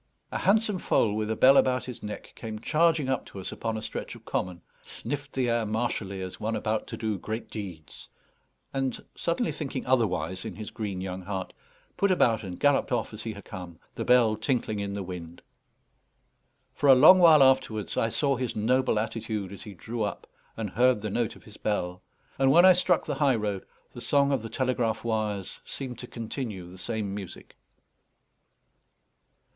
A 0.31 0.39
handsome 0.39 0.79
foal 0.79 1.13
with 1.13 1.29
a 1.29 1.35
bell 1.35 1.57
about 1.57 1.85
his 1.85 2.01
neck 2.01 2.33
came 2.35 2.57
charging 2.57 3.07
up 3.07 3.23
to 3.27 3.39
us 3.39 3.51
upon 3.51 3.77
a 3.77 3.83
stretch 3.83 4.15
of 4.15 4.25
common, 4.25 4.63
sniffed 4.81 5.33
the 5.33 5.47
air 5.47 5.63
martially 5.63 6.23
as 6.23 6.39
one 6.39 6.55
about 6.55 6.87
to 6.87 6.97
do 6.97 7.19
great 7.19 7.51
deeds, 7.51 8.09
and, 8.73 9.05
suddenly 9.13 9.51
thinking 9.51 9.85
otherwise 9.85 10.43
in 10.43 10.55
his 10.55 10.71
green 10.71 11.01
young 11.01 11.21
heart, 11.21 11.53
put 11.97 12.09
about 12.09 12.43
and 12.43 12.59
galloped 12.59 12.91
off 12.91 13.13
as 13.13 13.21
he 13.21 13.33
had 13.33 13.45
come, 13.45 13.77
the 13.93 14.03
bell 14.03 14.35
tinkling 14.35 14.79
in 14.79 14.93
the 14.93 15.03
wind. 15.03 15.43
For 16.73 16.89
a 16.89 16.95
long 16.95 17.19
while 17.19 17.43
afterwards 17.43 17.95
I 17.95 18.09
saw 18.09 18.37
his 18.37 18.55
noble 18.55 18.97
attitude 18.97 19.51
as 19.51 19.61
he 19.61 19.75
drew 19.75 20.01
up, 20.01 20.25
and 20.57 20.71
heard 20.71 21.03
the 21.03 21.11
note 21.11 21.35
of 21.35 21.43
his 21.43 21.57
bell; 21.57 22.01
and 22.39 22.49
when 22.49 22.65
I 22.65 22.73
struck 22.73 23.05
the 23.05 23.13
high 23.21 23.35
road, 23.35 23.67
the 23.93 24.01
song 24.01 24.31
of 24.31 24.41
the 24.41 24.49
telegraph 24.49 25.03
wires 25.03 25.59
seemed 25.63 25.99
to 25.99 26.07
continue 26.07 26.67
the 26.71 26.79
same 26.79 27.13
music. 27.13 27.55